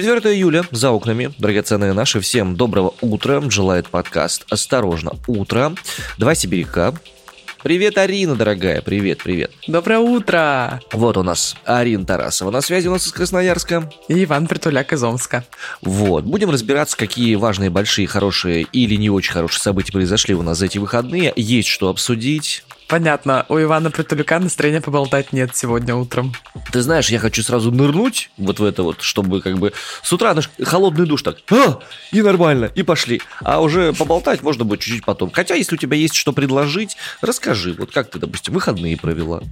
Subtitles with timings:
[0.00, 5.74] 4 июля за окнами, драгоценные наши, всем доброго утра, желает подкаст «Осторожно, утро».
[6.18, 6.94] Два сибиряка,
[7.64, 8.80] Привет, Арина, дорогая.
[8.80, 9.50] Привет, привет.
[9.66, 10.80] Доброе утро.
[10.92, 13.90] Вот у нас Арина Тарасова на связи у нас из Красноярска.
[14.06, 15.44] И Иван Притуляк из Омска.
[15.82, 16.22] Вот.
[16.22, 20.66] Будем разбираться, какие важные, большие, хорошие или не очень хорошие события произошли у нас за
[20.66, 21.32] эти выходные.
[21.34, 22.62] Есть что обсудить.
[22.88, 26.32] Понятно, у Ивана Притулюка настроения поболтать нет сегодня утром.
[26.72, 30.32] Ты знаешь, я хочу сразу нырнуть вот в это вот, чтобы как бы с утра
[30.32, 31.80] наш холодный душ так, а,
[32.12, 33.20] и нормально, и пошли.
[33.42, 35.30] А уже поболтать можно будет чуть-чуть потом.
[35.30, 39.42] Хотя, если у тебя есть что предложить, расскажи, вот как ты, допустим, выходные провела.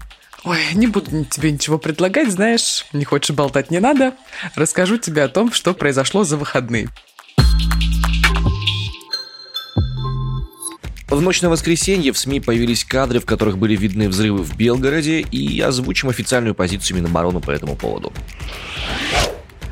[0.44, 4.14] Ой, не буду тебе ничего предлагать, знаешь, не хочешь болтать, не надо.
[4.54, 6.88] Расскажу тебе о том, что произошло за выходные.
[11.08, 15.20] В ночь на воскресенье в СМИ появились кадры, в которых были видны взрывы в Белгороде,
[15.20, 18.12] и озвучим официальную позицию Минобороны по этому поводу.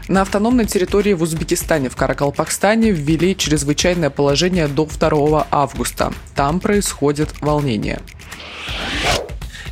[0.07, 6.13] На автономной территории в Узбекистане в Каракалпакстане ввели чрезвычайное положение до 2 августа.
[6.37, 8.01] Там происходит волнение.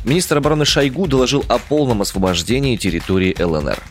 [0.03, 3.81] Министр обороны Шойгу доложил о полном освобождении территории ЛНР.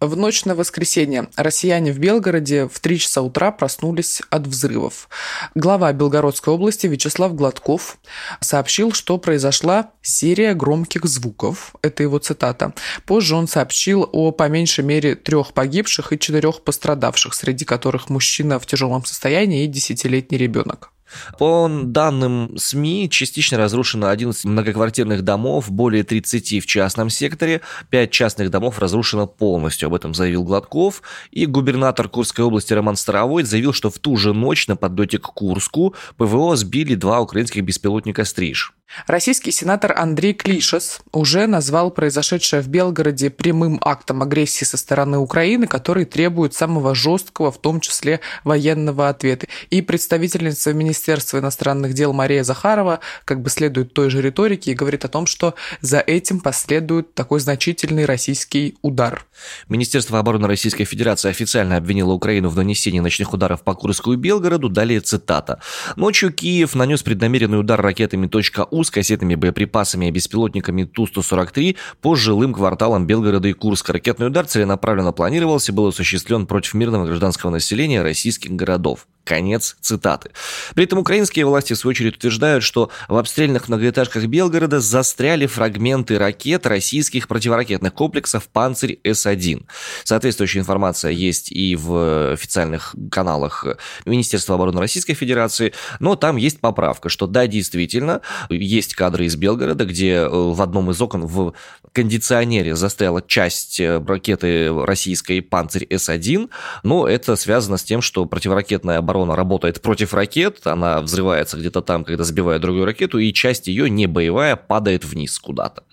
[0.00, 5.10] В ночь на воскресенье россияне в Белгороде в 3 часа утра проснулись от взрывов.
[5.54, 7.98] Глава Белгородской области Вячеслав Гладков
[8.40, 11.74] сообщил, что произошла серия громких звуков.
[11.82, 12.72] Это его цитата.
[13.04, 18.58] Позже он сообщил о по меньшей мере трех погибших и четырех пострадавших, среди которых мужчина
[18.58, 20.92] в тяжелом состоянии и десятилетний ребенок.
[21.38, 28.50] По данным СМИ, частично разрушено 11 многоквартирных домов, более 30 в частном секторе, 5 частных
[28.50, 31.02] домов разрушено полностью, об этом заявил Гладков.
[31.30, 35.22] И губернатор Курской области Роман Старовой заявил, что в ту же ночь на подлете к
[35.22, 38.74] Курску ПВО сбили два украинских беспилотника «Стриж».
[39.06, 45.66] Российский сенатор Андрей Клишес уже назвал произошедшее в Белгороде прямым актом агрессии со стороны Украины,
[45.66, 49.46] который требует самого жесткого, в том числе военного ответа.
[49.70, 55.04] И представительница Министерства иностранных дел Мария Захарова как бы следует той же риторике и говорит
[55.04, 59.24] о том, что за этим последует такой значительный российский удар.
[59.68, 64.68] Министерство обороны Российской Федерации официально обвинило Украину в нанесении ночных ударов по Курску и Белгороду.
[64.68, 65.60] Далее цитата.
[65.96, 68.30] «Ночью Киев нанес преднамеренный удар ракетами
[68.70, 73.92] .У с кассетными боеприпасами и беспилотниками Ту-143 по жилым кварталам Белгорода и Курска.
[73.92, 79.06] Ракетный удар целенаправленно планировался, был осуществлен против мирного гражданского населения российских городов.
[79.30, 80.32] Конец цитаты.
[80.74, 86.18] При этом украинские власти, в свою очередь, утверждают, что в обстрельных многоэтажках Белгорода застряли фрагменты
[86.18, 89.66] ракет российских противоракетных комплексов «Панцирь С-1».
[90.02, 93.64] Соответствующая информация есть и в официальных каналах
[94.04, 99.84] Министерства обороны Российской Федерации, но там есть поправка, что да, действительно, есть кадры из Белгорода,
[99.84, 101.54] где э, в одном из окон в
[101.92, 106.50] кондиционере застряла часть э, ракеты российской «Панцирь С-1»,
[106.82, 111.82] но это связано с тем, что противоракетная оборона оборона работает против ракет, она взрывается где-то
[111.82, 115.84] там, когда сбивает другую ракету, и часть ее не боевая падает вниз куда-то.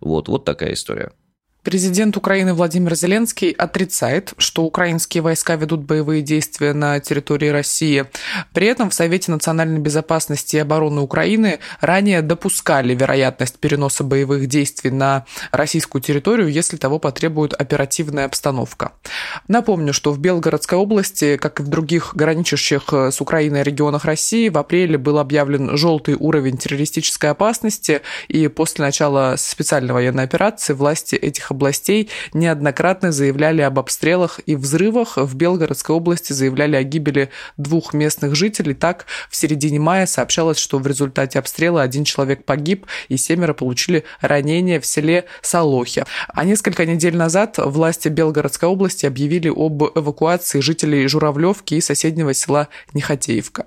[0.00, 1.12] Вот, вот такая история.
[1.64, 8.04] Президент Украины Владимир Зеленский отрицает, что украинские войска ведут боевые действия на территории России.
[8.52, 14.90] При этом в Совете национальной безопасности и обороны Украины ранее допускали вероятность переноса боевых действий
[14.90, 18.92] на российскую территорию, если того потребует оперативная обстановка.
[19.48, 24.58] Напомню, что в Белгородской области, как и в других граничащих с Украиной регионах России, в
[24.58, 31.53] апреле был объявлен желтый уровень террористической опасности, и после начала специальной военной операции власти этих
[31.54, 35.16] областей неоднократно заявляли об обстрелах и взрывах.
[35.16, 38.74] В Белгородской области заявляли о гибели двух местных жителей.
[38.74, 44.04] Так, в середине мая сообщалось, что в результате обстрела один человек погиб и семеро получили
[44.20, 46.04] ранения в селе Солохи.
[46.28, 52.68] А несколько недель назад власти Белгородской области объявили об эвакуации жителей Журавлевки и соседнего села
[52.92, 53.66] Нехотеевка.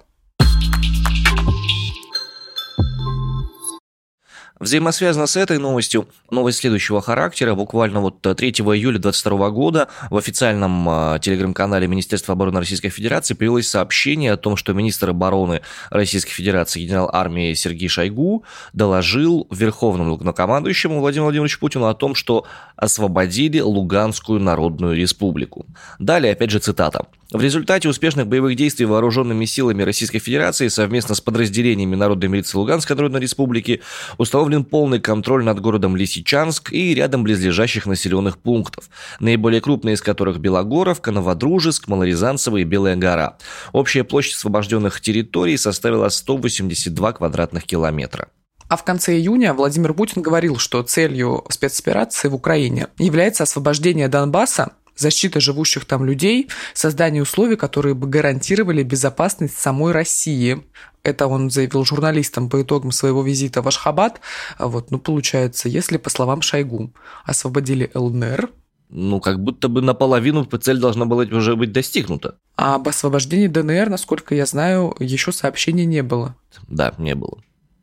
[4.59, 7.53] Взаимосвязано с этой новостью, новость следующего характера.
[7.53, 13.69] Буквально вот 3 июля 2022 года в официальном э, телеграм-канале Министерства обороны Российской Федерации появилось
[13.69, 18.43] сообщение о том, что министр обороны Российской Федерации генерал армии Сергей Шойгу
[18.73, 22.45] доложил верховному главнокомандующему Владимиру Владимировичу Путину о том, что
[22.75, 25.65] освободили Луганскую Народную Республику.
[25.99, 27.05] Далее, опять же, цитата.
[27.33, 32.95] В результате успешных боевых действий вооруженными силами Российской Федерации совместно с подразделениями Народной милиции Луганской
[32.95, 33.81] Народной Республики
[34.17, 38.89] установлен полный контроль над городом Лисичанск и рядом близлежащих населенных пунктов,
[39.19, 43.37] наиболее крупные из которых Белогоровка, Новодружеск, Малорязанцево и Белая гора.
[43.73, 48.29] Общая площадь освобожденных территорий составила 182 квадратных километра.
[48.69, 54.71] А в конце июня Владимир Путин говорил, что целью спецоперации в Украине является освобождение Донбасса
[54.97, 60.63] защита живущих там людей, создание условий, которые бы гарантировали безопасность самой России.
[61.03, 64.19] Это он заявил журналистам по итогам своего визита в Ашхабад.
[64.59, 66.91] Вот, ну, получается, если, по словам Шойгу,
[67.25, 68.49] освободили ЛНР,
[68.89, 72.37] ну, как будто бы наполовину цель должна была уже быть достигнута.
[72.55, 76.35] А об освобождении ДНР, насколько я знаю, еще сообщений не было.
[76.67, 77.37] Да, не было.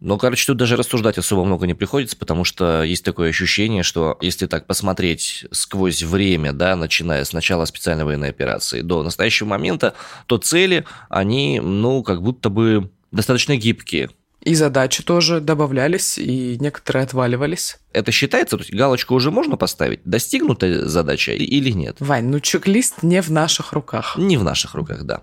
[0.07, 4.19] Ну, короче, тут даже рассуждать особо много не приходится, потому что есть такое ощущение, что
[4.21, 9.95] если так посмотреть сквозь время, да, начиная с начала специальной военной операции до настоящего момента,
[10.27, 14.11] то цели, они, ну, как будто бы достаточно гибкие.
[14.45, 17.79] И задачи тоже добавлялись, и некоторые отваливались.
[17.93, 18.57] Это считается?
[18.57, 20.01] То есть галочку уже можно поставить?
[20.05, 21.97] Достигнута задача или нет?
[21.99, 24.17] Вань, ну чек-лист не в наших руках.
[24.19, 25.23] Не в наших руках, да.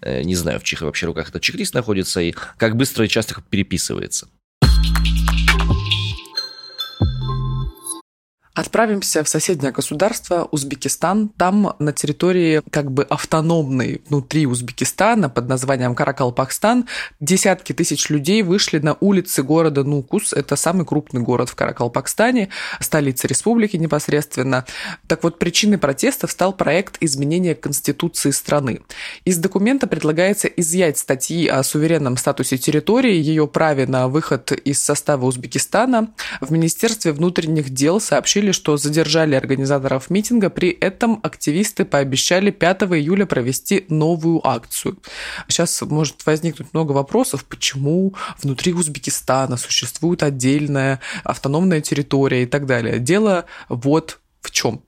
[0.00, 3.36] Э, не знаю, в чьих вообще руках этот чек-лист находится и как быстро и часто
[3.48, 4.28] переписывается.
[8.56, 11.28] Отправимся в соседнее государство Узбекистан.
[11.36, 16.86] Там на территории как бы автономной внутри Узбекистана под названием Каракалпакстан
[17.20, 20.32] десятки тысяч людей вышли на улицы города Нукус.
[20.32, 22.48] Это самый крупный город в Каракалпакстане,
[22.80, 24.64] столица республики непосредственно.
[25.06, 28.80] Так вот, причиной протестов стал проект изменения Конституции страны.
[29.26, 35.26] Из документа предлагается изъять статьи о суверенном статусе территории, ее праве на выход из состава
[35.26, 36.08] Узбекистана.
[36.40, 42.82] В Министерстве внутренних дел сообщили сообщили, что задержали организаторов митинга, при этом активисты пообещали 5
[42.82, 44.98] июля провести новую акцию.
[45.48, 52.98] Сейчас может возникнуть много вопросов, почему внутри Узбекистана существует отдельная автономная территория и так далее.
[52.98, 54.82] Дело вот в чем?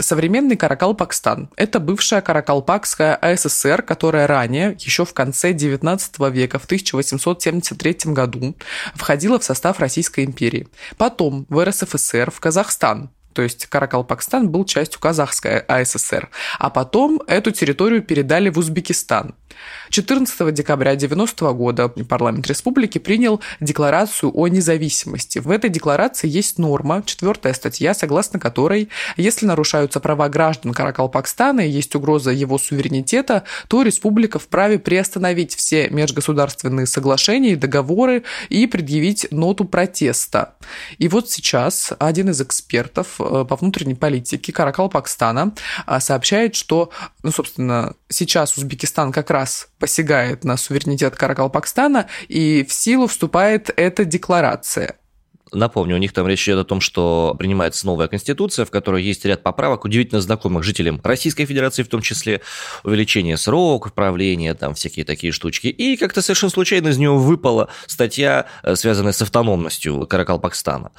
[0.00, 8.12] Современный Каракалпакстан– это бывшая Каракалпакская АССР, которая ранее, еще в конце XIX века, в 1873
[8.12, 8.56] году,
[8.94, 10.68] входила в состав Российской империи.
[10.96, 16.30] Потом в РСФСР, в Казахстан, то есть Каракалпакстан был частью Казахской АССР.
[16.58, 19.34] А потом эту территорию передали в Узбекистан.
[19.90, 25.38] 14 декабря 1990 года парламент республики принял декларацию о независимости.
[25.38, 31.70] В этой декларации есть норма, четвертая статья, согласно которой, если нарушаются права граждан Каракалпакстана и
[31.70, 39.26] есть угроза его суверенитета, то республика вправе приостановить все межгосударственные соглашения и договоры и предъявить
[39.30, 40.54] ноту протеста.
[40.98, 45.52] И вот сейчас один из экспертов э, по внутренней политике Каракалпакстана
[45.86, 46.90] э, сообщает, что,
[47.22, 53.70] ну, собственно, сейчас Узбекистан как раз раз посягает на суверенитет Каракалпакстана, и в силу вступает
[53.76, 54.96] эта декларация.
[55.52, 59.24] Напомню, у них там речь идет о том, что принимается новая конституция, в которой есть
[59.24, 62.40] ряд поправок, удивительно знакомых жителям Российской Федерации, в том числе
[62.82, 65.68] увеличение сроков правления, там всякие такие штучки.
[65.68, 70.90] И как-то совершенно случайно из него выпала статья, э, связанная с автономностью Каракалпакстана.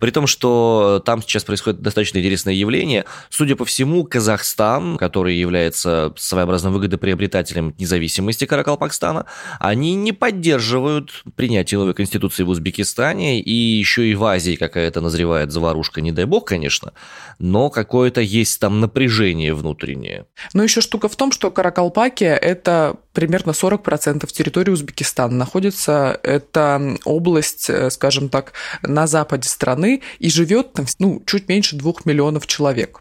[0.00, 3.04] При том, что там сейчас происходит достаточно интересное явление.
[3.30, 9.26] Судя по всему, Казахстан, который является своеобразным выгодоприобретателем независимости Каракалпакстана,
[9.60, 15.52] они не поддерживают принятие новой конституции в Узбекистане и еще и в Азии какая-то назревает
[15.52, 16.94] заварушка, не дай бог, конечно,
[17.38, 20.26] но какое-то есть там напряжение внутреннее.
[20.54, 26.18] Но еще штука в том, что Каракалпакия– это примерно 40% территории Узбекистана находится.
[26.22, 28.52] Это область, э, скажем так,
[28.82, 33.00] на западе страны, и живет там ну, чуть меньше двух миллионов человек.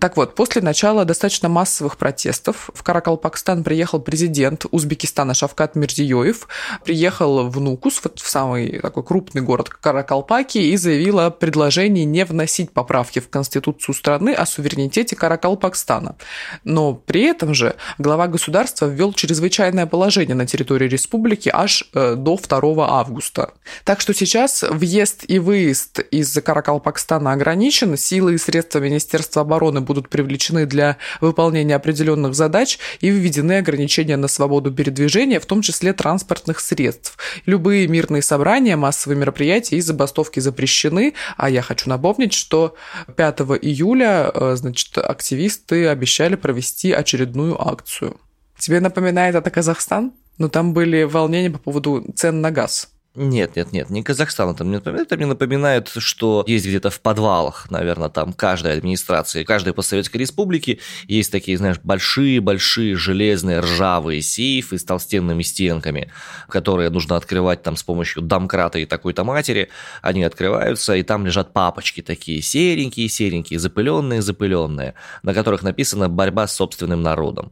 [0.00, 6.46] Так вот, после начала достаточно массовых протестов в Каракалпакстан приехал президент Узбекистана Шавкат Мирзиёев,
[6.84, 12.04] приехал в Нукус, вот в самый такой крупный город Каракалпакстан, Каракалпакии и заявила о предложении
[12.04, 16.16] не вносить поправки в Конституцию страны о суверенитете Каракалпакстана.
[16.64, 22.36] Но при этом же глава государства ввел чрезвычайное положение на территории республики аж э, до
[22.36, 23.52] 2 августа.
[23.84, 30.10] Так что сейчас въезд и выезд из Каракалпакстана ограничен, силы и средства Министерства обороны будут
[30.10, 36.60] привлечены для выполнения определенных задач и введены ограничения на свободу передвижения, в том числе транспортных
[36.60, 37.16] средств.
[37.46, 42.74] Любые мирные собрания, массовые мероприятия и забастовки забастовки запрещены, а я хочу напомнить, что
[43.16, 48.16] 5 июля, э, значит, активисты обещали провести очередную акцию.
[48.58, 50.12] Тебе напоминает это Казахстан?
[50.38, 52.88] Ну, там были волнения по поводу цен на газ.
[53.20, 55.06] Нет, нет, нет, не Казахстан это мне напоминает.
[55.08, 60.78] Это мне напоминает, что есть где-то в подвалах, наверное, там каждой администрации, каждой постсоветской республики
[61.08, 66.12] есть такие, знаешь, большие-большие железные ржавые сейфы с толстенными стенками,
[66.48, 69.68] которые нужно открывать там с помощью домкрата и такой-то матери.
[70.00, 74.94] Они открываются, и там лежат папочки такие серенькие-серенькие, запыленные-запыленные,
[75.24, 77.50] на которых написано «борьба с собственным народом».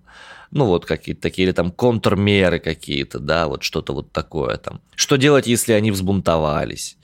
[0.56, 4.80] Ну, вот какие-то такие, или там контрмеры какие-то, да, вот что-то вот такое там.
[4.94, 6.96] Что делать, если они взбунтовались?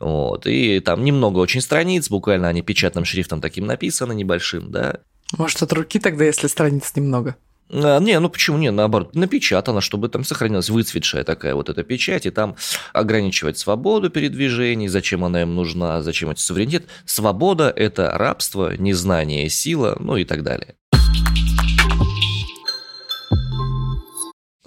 [0.00, 5.00] Вот, и там немного очень страниц, буквально они печатным шрифтом таким написаны, небольшим, да.
[5.36, 7.36] Может, от руки тогда, если страниц немного?
[7.70, 12.24] А, не, ну почему не, наоборот, напечатано, чтобы там сохранилась выцветшая такая вот эта печать,
[12.24, 12.56] и там
[12.94, 16.86] ограничивать свободу передвижений, зачем она им нужна, зачем это суверенитет.
[17.04, 20.76] Свобода– это рабство, незнание– сила, ну и так далее.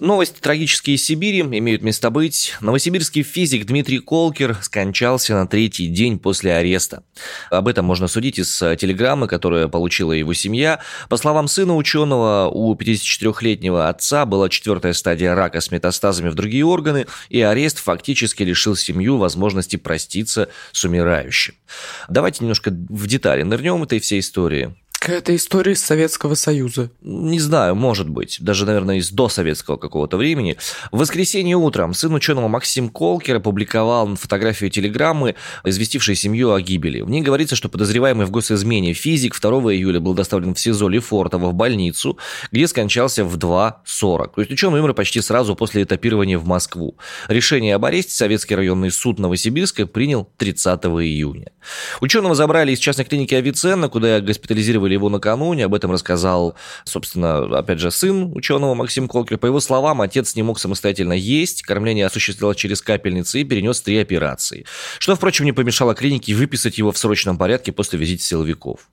[0.00, 2.54] Новости трагические Сибири имеют место быть.
[2.62, 7.04] Новосибирский физик Дмитрий Колкер скончался на третий день после ареста.
[7.50, 10.80] Об этом можно судить из телеграммы, которую получила его семья.
[11.10, 16.64] По словам сына ученого, у 54-летнего отца была четвертая стадия рака с метастазами в другие
[16.64, 21.54] органы, и арест фактически лишил семью возможности проститься с умирающим.
[22.08, 24.74] Давайте немножко в детали нырнем этой всей истории.
[25.00, 26.90] Какая-то история из Советского Союза.
[27.00, 28.36] Не знаю, может быть.
[28.38, 30.58] Даже, наверное, из досоветского какого-то времени.
[30.92, 37.00] В воскресенье утром сын ученого Максим Колкер опубликовал фотографию телеграммы, известившей семью о гибели.
[37.00, 41.48] В ней говорится, что подозреваемый в госизмене физик 2 июля был доставлен в СИЗО Лефортово
[41.48, 42.18] в больницу,
[42.52, 44.32] где скончался в 2.40.
[44.34, 46.98] То есть ученый умер почти сразу после этапирования в Москву.
[47.26, 51.52] Решение об аресте Советский районный суд Новосибирска принял 30 июня.
[52.02, 56.54] Ученого забрали из частной клиники Авиценна, куда госпитализировали его накануне, об этом рассказал,
[56.84, 59.38] собственно, опять же, сын ученого Максим Колкер.
[59.38, 63.98] По его словам, отец не мог самостоятельно есть, кормление осуществлялось через капельницы и перенес три
[63.98, 64.64] операции.
[64.98, 68.88] Что, впрочем, не помешало клинике выписать его в срочном порядке после визита силовиков.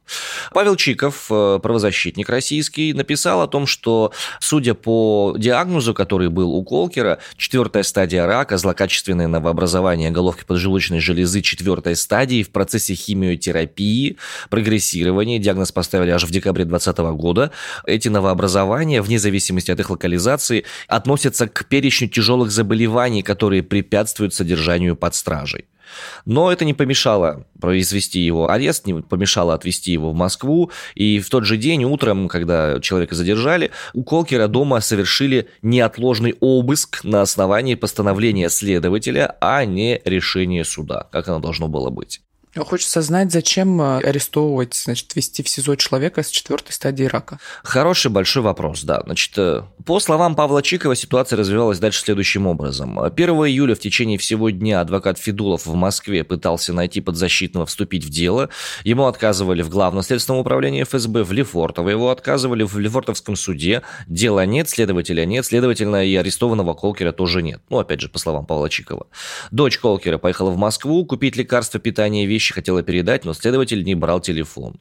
[0.54, 6.64] Павел Чиков, э, правозащитник российский, написал о том, что, судя по диагнозу, который был у
[6.64, 14.18] Колкера, четвертая стадия рака, злокачественное новообразование головки поджелудочной железы четвертой стадии в процессе химиотерапии,
[14.50, 17.52] прогрессирования, диагноз поставили аж в декабре 2020 года.
[17.86, 24.98] Эти новообразования, вне зависимости от их локализации, относятся к перечню тяжелых заболеваний, которые препятствуют содержанию
[24.98, 25.66] под стражей.
[26.26, 30.72] Но это не помешало произвести его арест, не помешало отвезти его в Москву.
[30.96, 37.06] И в тот же день утром, когда человека задержали, у Колкера дома совершили неотложный обыск
[37.06, 42.20] на основании постановления следователя, а не решения суда, как оно должно было быть.
[42.64, 47.40] Хочется знать, зачем э, арестовывать, значит, вести в СИЗО человека с четвертой стадии рака.
[47.64, 49.02] Хороший большой вопрос, да.
[49.06, 53.00] Значит, э, по словам Павла Чикова, ситуация развивалась дальше следующим образом.
[53.00, 58.10] 1 июля в течение всего дня адвокат Федулов в Москве пытался найти подзащитного вступить в
[58.10, 58.50] дело.
[58.84, 63.84] Ему отказывали в Главном следственном управлении ФСБ, в Лефортово его отказывали, в Лефортовском суде.
[64.08, 67.62] Дела нет, следователя нет, следовательно, и арестованного Колкера тоже нет.
[67.70, 69.08] Ну, опять же, по словам Павла Чикова.
[69.52, 73.96] Дочь Колкера поехала в Москву купить лекарства, питание вещи вещи хотела передать, но следователь не
[73.96, 74.76] брал телефон.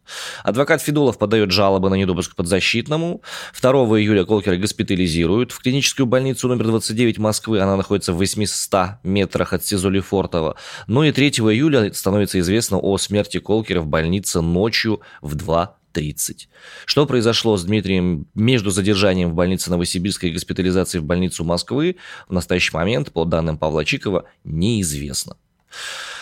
[0.45, 3.23] Адвокат Федулов подает жалобы на недопуск подзащитному.
[3.61, 7.61] 2 июля Колкера госпитализируют в клиническую больницу номер 29 Москвы.
[7.61, 10.57] Она находится в 800 метрах от СИЗО Лефортово.
[10.87, 16.49] Ну и 3 июля становится известно о смерти Колкера в больнице ночью в 2 30.
[16.85, 21.97] Что произошло с Дмитрием между задержанием в больнице Новосибирска и госпитализацией в больницу Москвы
[22.29, 25.37] в настоящий момент, по данным Павла Чикова, неизвестно.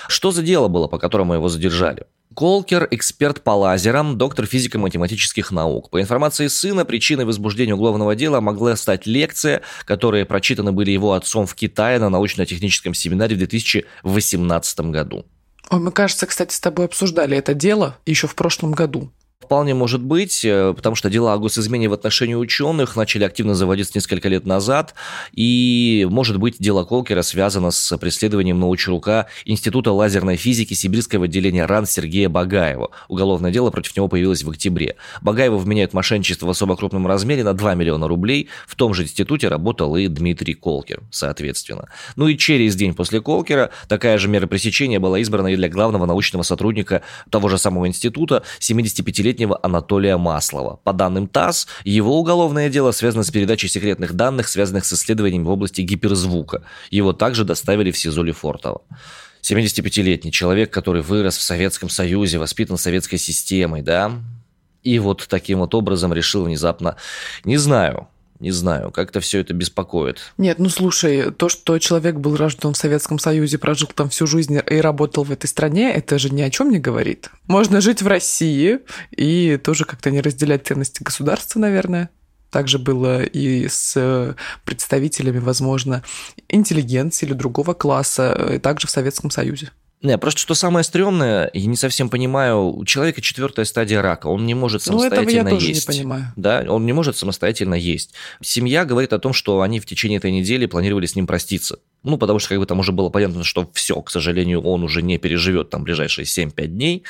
[0.08, 2.06] Что за дело было, по которому его задержали?
[2.34, 5.90] Колкер– эксперт по лазерам, доктор физико-математических наук.
[5.90, 11.46] По информации сына, причиной возбуждения уголовного дела могла стать лекция, которые прочитаны были его отцом
[11.46, 15.24] в Китае на научно-техническом семинаре в 2018 году.
[15.70, 19.10] Ой, мы, кажется, кстати, с тобой обсуждали это дело еще в прошлом году.
[19.44, 23.92] Вполне может быть, э, потому что дела о госизмене в отношении ученых начали активно заводиться
[23.94, 24.94] несколько лет назад,
[25.32, 31.84] и, может быть, дело Колкера связано с преследованием научрука Института лазерной физики Сибирского отделения РАН
[31.84, 32.90] Сергея Багаева.
[33.08, 34.96] Уголовное дело против него появилось в октябре.
[35.20, 38.48] Багаева вменяют мошенничество в особо крупном размере на 2 миллиона рублей.
[38.66, 41.88] В том же институте работал и Дмитрий Колкер, соответственно.
[42.16, 46.06] Ну и через день после Колкера такая же мера пресечения была избрана и для главного
[46.06, 50.80] научного сотрудника того же самого института, 75-летнего 30-летнего Анатолия Маслова.
[50.84, 55.50] По данным ТАСС, его уголовное дело связано с передачей секретных данных, связанных с исследованиями в
[55.50, 56.62] области гиперзвука.
[56.90, 58.82] Его также доставили в СИЗО Лефортово.
[59.42, 64.12] 75-летний человек, который вырос в Советском Союзе, воспитан советской системой, да,
[64.82, 66.96] и вот таким вот образом решил внезапно,
[67.44, 68.08] не знаю,
[68.40, 70.32] не знаю, как-то все это беспокоит.
[70.38, 74.58] Нет, ну слушай, то, что человек был рожден в Советском Союзе, прожил там всю жизнь
[74.68, 77.30] и работал в этой стране, это же ни о чем не говорит.
[77.46, 82.10] Можно жить в России и тоже как-то не разделять ценности государства, наверное.
[82.50, 86.04] Также было и с представителями, возможно,
[86.48, 89.70] интеллигенции или другого класса, также в Советском Союзе.
[90.04, 94.44] Не, просто что самое стрёмное, я не совсем понимаю, у человека четвертая стадия рака, он
[94.44, 95.88] не может самостоятельно ну, этого я тоже есть.
[95.88, 96.32] не понимаю.
[96.36, 98.12] Да, он не может самостоятельно есть.
[98.42, 101.78] Семья говорит о том, что они в течение этой недели планировали с ним проститься.
[102.02, 105.00] Ну, потому что как бы там уже было понятно, что все, к сожалению, он уже
[105.00, 107.04] не переживет там ближайшие 7-5 дней.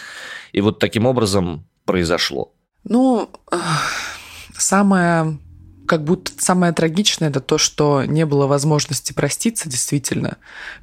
[0.52, 2.52] И вот таким образом произошло.
[2.84, 3.28] Ну,
[4.56, 5.36] самое
[5.86, 10.38] как будто самое трагичное это то, что не было возможности проститься, действительно.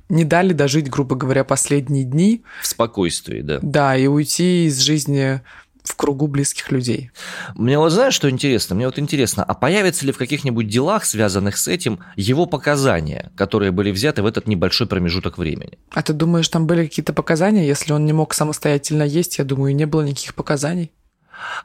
[0.10, 2.44] Не дали дожить, грубо говоря, последние дни.
[2.62, 3.60] В спокойствии, да.
[3.62, 5.42] Да, и уйти из жизни
[5.84, 7.12] в кругу близких людей.
[7.56, 8.76] Мне вот знаешь, что интересно?
[8.76, 13.72] Мне вот интересно, а появятся ли в каких-нибудь делах, связанных с этим, его показания, которые
[13.72, 15.80] были взяты в этот небольшой промежуток времени?
[15.92, 17.68] А ты думаешь, там были какие-то показания?
[17.68, 20.92] Если он не мог самостоятельно есть, я думаю, не было никаких показаний.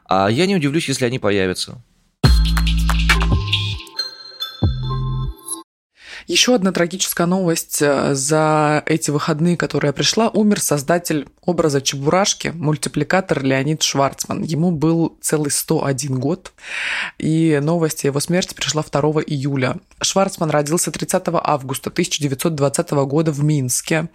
[0.05, 1.83] А я не удивлюсь, если они появятся.
[6.27, 13.41] Еще одна трагическая новость э, за эти выходные, которая пришла, умер создатель образа Чебурашки, мультипликатор
[13.41, 14.43] Леонид Шварцман.
[14.43, 16.51] Ему был целый 101 год,
[17.17, 19.77] и новость о его смерти пришла 2 июля.
[20.01, 24.09] Шварцман родился 30 августа 1920 года в Минске.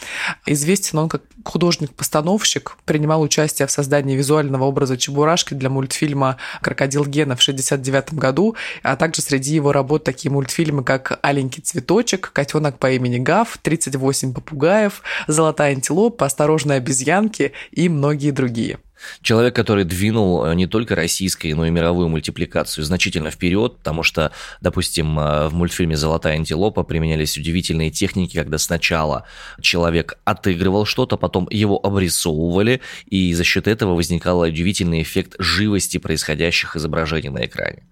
[0.45, 7.37] Известен он как художник-постановщик, принимал участие в создании визуального образа Чебурашки для мультфильма «Крокодил Гена»
[7.37, 12.02] в 1969 году, а также среди его работ такие мультфильмы, как «Аленький цветочек»,
[12.33, 18.79] «Котенок по имени Гав», «38 попугаев», «Золотая антилопа», «Осторожная обезьянки» и многие другие.
[19.23, 24.33] Человек, который двинул э, не только российскую, но и мировую мультипликацию значительно вперед, потому что,
[24.61, 29.27] допустим, э, в мультфильме «Золотая антилопа» применялись удивительные техники, когда сначала
[29.61, 36.77] человек отыгрывал что-то, потом его обрисовывали, и за счет этого возникал удивительный эффект живости происходящих
[36.77, 37.83] изображений на экране.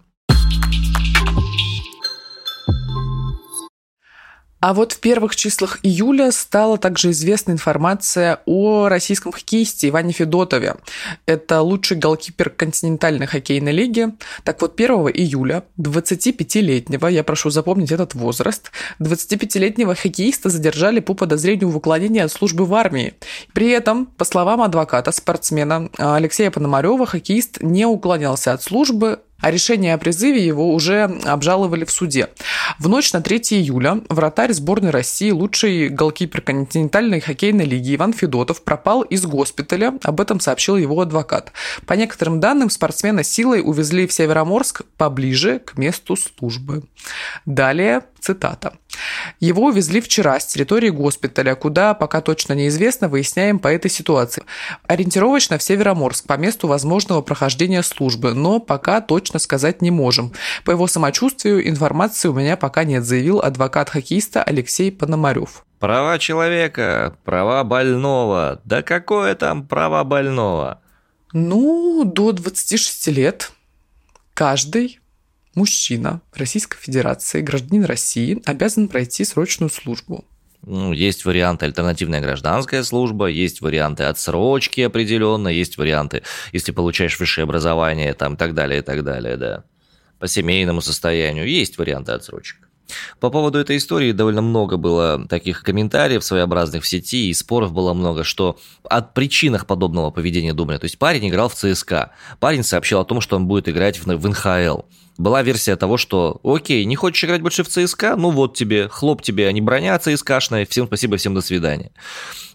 [4.61, 10.77] А вот в первых числах июля стала также известна информация о российском хоккеисте Иване Федотове.
[11.25, 14.09] Это лучший голкипер континентальной хоккейной лиги.
[14.45, 18.71] Так вот, 1 июля 25-летнего, я прошу запомнить этот возраст,
[19.01, 23.15] 25-летнего хоккеиста задержали по подозрению в уклонении от службы в армии.
[23.55, 29.95] При этом, по словам адвоката, спортсмена Алексея Пономарева, хоккеист не уклонялся от службы, а решение
[29.95, 32.29] о призыве его уже обжаловали в суде.
[32.79, 38.63] В ночь на 3 июля вратарь сборной России, лучший голкипер континентальной хоккейной лиги Иван Федотов
[38.63, 41.53] пропал из госпиталя, об этом сообщил его адвокат.
[41.87, 46.85] По некоторым данным, спортсмена силой увезли в Североморск поближе к месту службы.
[47.47, 48.75] Далее цитата.
[49.41, 54.45] Его увезли вчера с территории госпиталя, куда пока точно неизвестно, выясняем по этой ситуации.
[54.87, 60.33] Ориентировочно в Североморск по месту возможного прохождения службы, но пока точно сказать не можем.
[60.65, 65.65] По его самочувствию информации у меня пока нет, заявил адвокат хоккеиста Алексей Пономарев.
[65.79, 68.61] Права человека, права больного.
[68.65, 70.83] Да какое там права больного?
[71.33, 73.53] Ну, до 26 лет
[74.35, 75.01] каждый
[75.55, 80.25] мужчина Российской Федерации, гражданин России, обязан пройти срочную службу.
[80.63, 87.45] Ну, есть варианты альтернативная гражданская служба, есть варианты отсрочки определенно, есть варианты, если получаешь высшее
[87.45, 89.65] образование, там, и так далее, и так далее, да.
[90.19, 92.59] По семейному состоянию есть варианты отсрочек.
[93.21, 97.95] По поводу этой истории довольно много было таких комментариев своеобразных в сети, и споров было
[97.95, 100.79] много, что о причинах подобного поведения думали.
[100.79, 102.11] То есть парень играл в ЦСКА.
[102.39, 104.83] Парень сообщил о том, что он будет играть в, в НХЛ
[105.21, 109.23] была версия того, что окей, не хочешь играть больше в ЦСКА, ну вот тебе, хлоп
[109.23, 111.93] тебе, а не броня ЦСКАшная, всем спасибо, всем до свидания.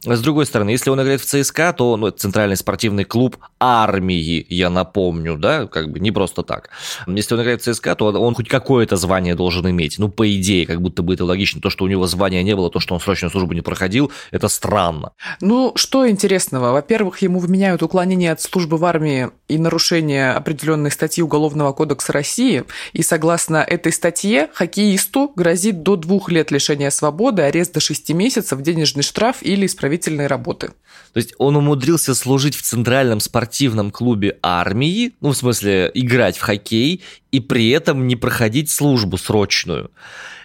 [0.06, 4.45] С другой стороны, если он играет в ЦСКА, то ну, это центральный спортивный клуб армии,
[4.49, 6.69] я напомню, да, как бы не просто так.
[7.08, 9.97] Если он играет в ЦСКА, то он хоть какое-то звание должен иметь.
[9.97, 11.60] Ну, по идее, как будто бы это логично.
[11.60, 14.47] То, что у него звания не было, то, что он срочную службу не проходил, это
[14.47, 15.13] странно.
[15.41, 16.71] Ну, что интересного?
[16.71, 22.54] Во-первых, ему вменяют уклонение от службы в армии и нарушение определенной статьи Уголовного кодекса России.
[22.93, 28.61] И согласно этой статье, хоккеисту грозит до двух лет лишения свободы, арест до шести месяцев,
[28.61, 30.71] денежный штраф или исправительные работы.
[31.13, 36.41] То есть он умудрился служить в центральном спортивном клубе армии, ну, в смысле, играть в
[36.41, 37.03] хоккей,
[37.35, 39.89] и при этом не проходить службу срочную.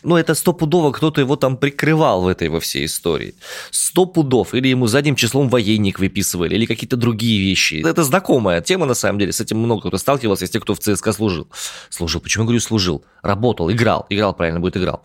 [0.03, 3.35] Ну, это стопудово кто-то его там прикрывал в этой во всей истории.
[3.71, 4.55] Сто пудов.
[4.55, 7.83] Или ему задним числом военник выписывали, или какие-то другие вещи.
[7.85, 9.33] Это знакомая тема, на самом деле.
[9.33, 11.49] С этим много кто сталкивался, из тех, кто в ЦСКА служил.
[11.91, 12.21] Служил.
[12.21, 13.05] Почему я говорю служил?
[13.23, 14.07] Работал, играл.
[14.09, 15.03] Играл, правильно будет, играл.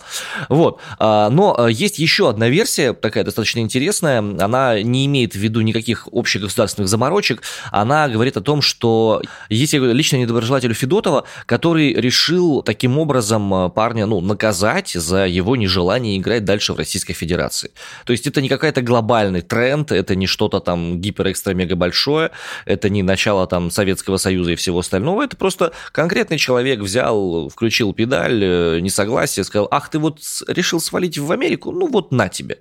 [0.50, 0.80] Вот.
[1.00, 4.20] А, но а, есть еще одна версия, такая достаточно интересная.
[4.20, 7.42] Она не имеет в виду никаких общих государственных заморочек.
[7.72, 13.70] Она говорит о том, что есть лично недоброжелателю Федотова, который который решил таким образом э,
[13.70, 17.72] парня, ну, наказать за его нежелание играть дальше в Российской Федерации.
[18.06, 22.32] То есть это не какой-то глобальный тренд, это не что-то там гипер-экстра-мега большое,
[22.66, 27.94] это не начало там Советского Союза и всего остального, это просто конкретный человек взял, включил
[27.94, 32.60] педаль, э, несогласие, сказал, ах, ты вот решил свалить в Америку, ну вот на тебе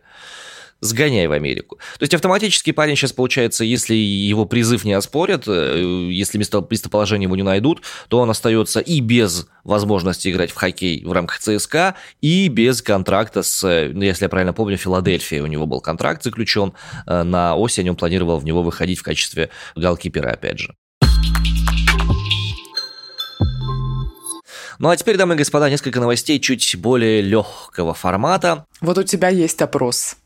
[0.85, 1.79] сгоняй в Америку.
[1.99, 7.25] То есть автоматически парень сейчас, получается, если его призыв не оспорят, э, если место, местоположение
[7.25, 11.95] его не найдут, то он остается и без возможности играть в хоккей в рамках ЦСКА,
[12.21, 16.75] и без контракта с, ну, если я правильно помню, Филадельфией у него был контракт заключен,
[17.07, 20.75] э, на осень он планировал в него выходить в качестве голкипера, опять же.
[24.79, 28.67] Ну а теперь, дамы и господа, несколько новостей чуть более легкого формата.
[28.85, 30.17] Вот у тебя есть опрос,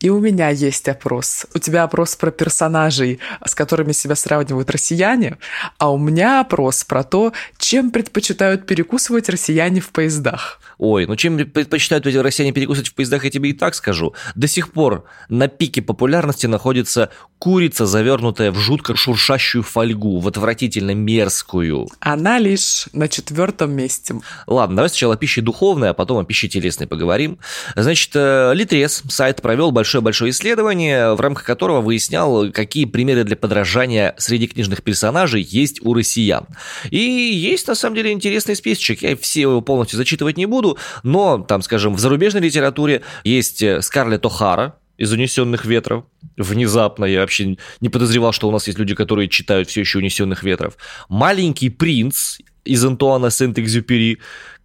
[0.00, 1.46] и у меня есть опрос.
[1.54, 5.38] У тебя опрос про персонажей, с которыми себя сравнивают россияне,
[5.78, 10.60] а у меня опрос про то, чем предпочитают перекусывать россияне в поездах.
[10.78, 14.14] Ой, ну чем предпочитают эти россияне перекусывать в поездах, я тебе и так скажу.
[14.34, 20.92] До сих пор на пике популярности находится курица, завернутая в жутко шуршащую фольгу, в отвратительно
[20.92, 21.86] мерзкую.
[22.00, 24.16] Она лишь на четвертом месте.
[24.48, 27.38] Ладно, давай сначала о пище духовной, а потом о пище телесной поговорим.
[27.76, 33.36] Значит, Значит, э, Литрес, сайт провел большое-большое исследование, в рамках которого выяснял, какие примеры для
[33.36, 36.46] подражания среди книжных персонажей есть у россиян.
[36.90, 39.02] И есть, на самом деле, интересный списочек.
[39.02, 43.82] Я все его полностью зачитывать не буду, но, там, скажем, в зарубежной литературе есть э,
[43.82, 46.06] Скарлетт О'Хара, из «Унесенных ветров».
[46.36, 50.42] Внезапно я вообще не подозревал, что у нас есть люди, которые читают все еще «Унесенных
[50.42, 50.76] ветров».
[51.08, 54.18] «Маленький принц» из Антуана Сент-Экзюпери,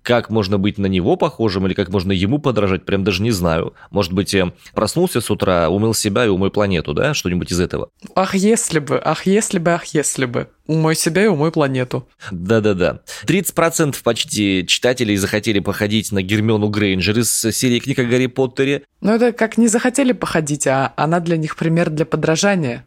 [0.04, 3.74] как можно быть на него похожим или как можно ему подражать, прям даже не знаю.
[3.90, 7.14] Может быть, э, проснулся с утра, умыл себя и умой планету, да?
[7.14, 7.90] Что-нибудь из этого.
[8.14, 10.50] Ах, если бы, ах, если бы, ах, если бы.
[10.68, 12.08] Умой себя и умой планету.
[12.32, 13.02] Да-да-да.
[13.26, 18.84] 30% почти читателей захотели походить на Гермиону Грейнджер из серии книг о Гарри Поттере.
[19.02, 22.86] Ну, это как не захотели походить, а она для них пример для подражания.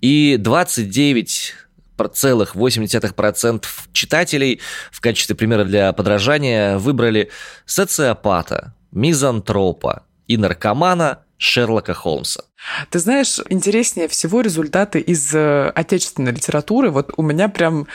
[0.00, 1.54] И 29
[2.06, 4.60] целых 80% читателей
[4.92, 7.30] в качестве примера для подражания выбрали
[7.66, 12.42] социопата, мизантропа и наркомана Шерлока Холмса.
[12.90, 16.90] Ты знаешь, интереснее всего результаты из э, отечественной литературы.
[16.90, 17.86] Вот у меня прям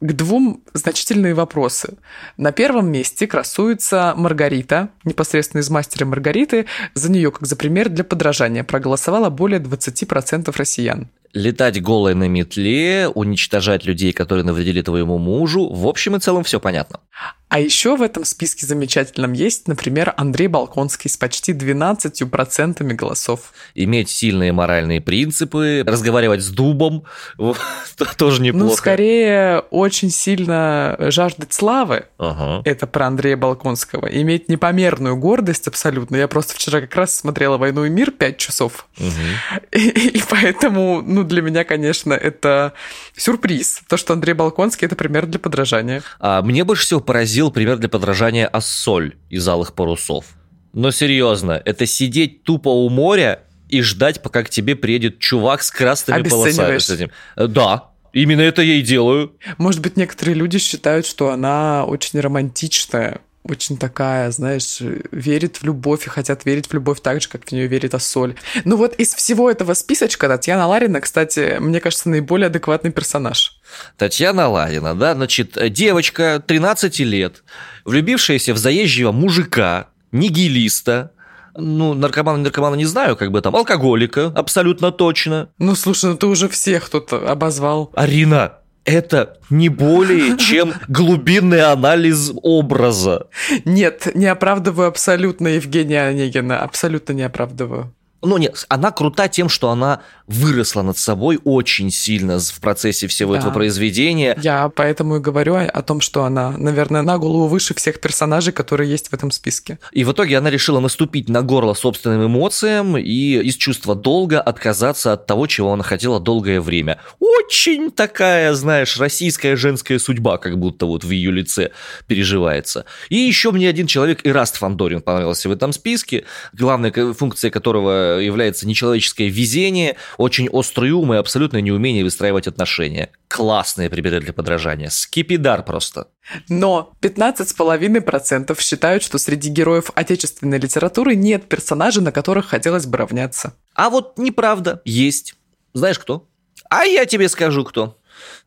[0.00, 1.96] к двум значительные вопросы.
[2.36, 6.66] На первом месте красуется Маргарита, непосредственно из «Мастера Маргариты».
[6.94, 13.08] За нее, как за пример для подражания, проголосовало более 20% россиян летать голой на метле,
[13.08, 15.68] уничтожать людей, которые навредили твоему мужу.
[15.68, 17.00] В общем и целом все понятно.
[17.48, 23.52] А еще в этом списке замечательном есть, например, Андрей Балконский с почти 12% голосов.
[23.74, 27.04] Иметь сильные моральные принципы, разговаривать с дубом,
[28.18, 28.66] тоже неплохо.
[28.66, 32.04] Ну, скорее, очень сильно жаждать славы.
[32.18, 32.62] Ага.
[32.64, 34.06] Это про Андрея Балконского.
[34.06, 36.16] Иметь непомерную гордость абсолютно.
[36.16, 38.86] Я просто вчера как раз смотрела «Войну и мир» 5 часов.
[38.98, 39.58] Угу.
[39.72, 42.74] И, и поэтому, ну, для меня, конечно, это
[43.16, 43.82] сюрприз.
[43.88, 46.02] То, что Андрей Балконский– это пример для подражания.
[46.20, 50.24] А, мне больше всего поразило приводил пример для подражания Ассоль из «Алых парусов».
[50.72, 55.70] Но серьезно, это сидеть тупо у моря и ждать, пока к тебе приедет чувак с
[55.70, 56.78] красными полосами.
[56.78, 57.10] С этим.
[57.36, 59.36] Э, да, Именно это я и делаю.
[59.58, 64.78] Может быть, некоторые люди считают, что она очень романтичная, очень такая, знаешь,
[65.10, 68.34] верит в любовь и хотят верить в любовь так же, как в нее верит Ассоль.
[68.64, 73.60] Ну вот из всего этого списочка Татьяна Ларина, кстати, мне кажется, наиболее адекватный персонаж.
[73.96, 77.42] Татьяна Ларина, да, значит, девочка 13 лет,
[77.84, 81.12] влюбившаяся в заезжего мужика, нигилиста,
[81.56, 85.48] ну, наркомана, наркомана не знаю, как бы там, алкоголика, абсолютно точно.
[85.58, 87.90] Ну, слушай, ну ты уже всех тут обозвал.
[87.94, 93.28] Арина, это не более чем глубинный анализ образа.
[93.64, 97.94] Нет, не оправдываю абсолютно Евгения Онегина, абсолютно не оправдываю.
[98.22, 103.32] Ну нет, она крута тем, что она выросла над собой очень сильно в процессе всего
[103.32, 103.38] да.
[103.38, 104.36] этого произведения.
[104.42, 108.90] Я поэтому и говорю о том, что она, наверное, на голову выше всех персонажей, которые
[108.90, 109.78] есть в этом списке.
[109.92, 115.12] И в итоге она решила наступить на горло собственным эмоциям и из чувства долга отказаться
[115.12, 117.00] от того, чего она хотела долгое время.
[117.20, 121.70] Очень такая, знаешь, российская женская судьба, как будто вот в ее лице
[122.06, 122.84] переживается.
[123.08, 128.66] И еще мне один человек, Ираст Фандорин, понравился в этом списке, главная функция которого является
[128.66, 133.10] нечеловеческое везение, очень острый ум и абсолютное неумение выстраивать отношения.
[133.28, 134.88] Классные примеры для подражания.
[134.88, 136.08] Скипидар просто.
[136.48, 143.54] Но 15,5% считают, что среди героев отечественной литературы нет персонажей, на которых хотелось бы равняться.
[143.74, 144.82] А вот неправда.
[144.84, 145.34] Есть.
[145.74, 146.28] Знаешь кто?
[146.70, 147.97] А я тебе скажу кто.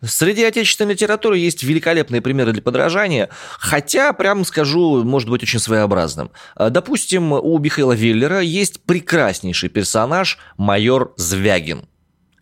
[0.04, 3.30] Среди отечественной литературы есть великолепные примеры для подражания,
[3.60, 6.32] хотя, прямо скажу, может быть очень своеобразным.
[6.56, 11.88] А, допустим, у Михаила Веллера есть прекраснейший персонаж майор Звягин.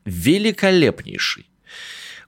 [0.06, 1.50] Великолепнейший.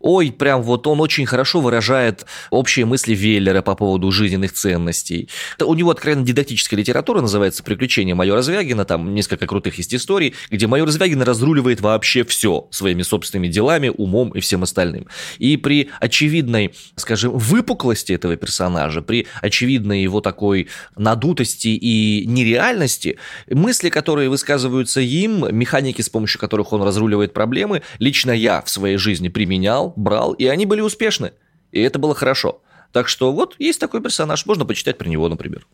[0.01, 5.29] Ой, прям вот он очень хорошо выражает общие мысли Веллера по поводу жизненных ценностей.
[5.59, 10.67] У него откровенно дидактическая литература называется «Приключения майора Звягина», там несколько крутых есть историй, где
[10.67, 15.07] майор Звягин разруливает вообще все своими собственными делами, умом и всем остальным.
[15.37, 23.17] И при очевидной, скажем, выпуклости этого персонажа, при очевидной его такой надутости и нереальности,
[23.49, 28.97] мысли, которые высказываются им, механики, с помощью которых он разруливает проблемы, лично я в своей
[28.97, 31.33] жизни применял, брал, и они были успешны.
[31.71, 32.61] И это было хорошо.
[32.91, 35.65] Так что вот есть такой персонаж, можно почитать про него, например.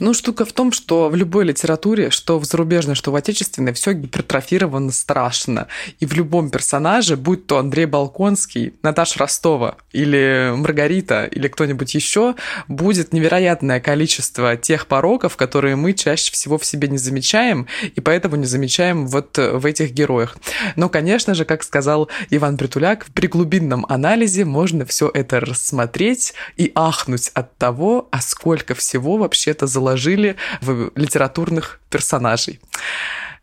[0.00, 3.92] Ну, штука в том, что в любой литературе, что в зарубежной, что в отечественной, все
[3.92, 5.68] гипертрофировано страшно.
[6.00, 12.34] И в любом персонаже, будь то Андрей Балконский, Наташа Ростова или Маргарита или кто-нибудь еще,
[12.68, 18.36] будет невероятное количество тех пороков, которые мы чаще всего в себе не замечаем, и поэтому
[18.36, 20.36] не замечаем вот в этих героях.
[20.76, 26.72] Но, конечно же, как сказал Иван Притуляк, при глубинном анализе можно все это рассмотреть и
[26.74, 32.60] ахнуть от того, а сколько всего вообще-то это заложили в литературных персонажей.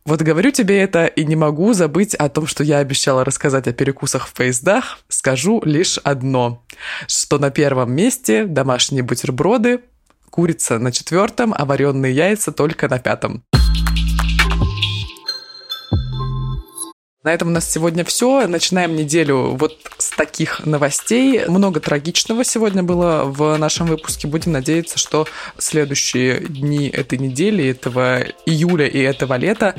[0.06, 3.74] Вот говорю тебе это и не могу забыть о том, что я обещала рассказать о
[3.74, 5.00] перекусах в поездах.
[5.10, 6.64] Скажу лишь одно,
[7.08, 9.82] что на первом месте домашние бутерброды,
[10.32, 13.44] курица на четвертом, а вареные яйца только на пятом.
[17.24, 18.48] На этом у нас сегодня все.
[18.48, 21.46] Начинаем неделю вот с таких новостей.
[21.48, 24.28] Много трагичного сегодня было в нашем выпуске.
[24.28, 25.28] Будем надеяться, что
[25.60, 29.76] следующие дни этой недели, этого июля и этого лета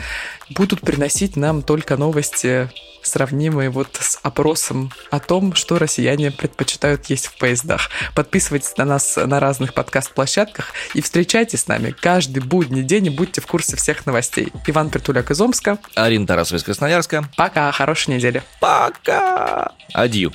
[0.51, 2.71] будут приносить нам только новости
[3.03, 7.91] сравнимые вот с опросом о том, что россияне предпочитают есть в поездах.
[8.15, 13.41] Подписывайтесь на нас на разных подкаст-площадках и встречайтесь с нами каждый будний день и будьте
[13.41, 14.53] в курсе всех новостей.
[14.67, 15.79] Иван Притуляк из Омска.
[15.95, 17.29] Арина Тарасова из Красноярска.
[17.37, 18.43] Пока, хорошей недели.
[18.61, 19.73] Пока.
[19.93, 20.33] Адью.